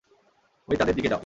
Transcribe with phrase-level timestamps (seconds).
[0.67, 1.19] ঐ তাদের দিকে যাও।